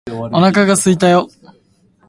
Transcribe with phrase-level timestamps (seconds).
[0.31, 1.29] お腹がすいたよ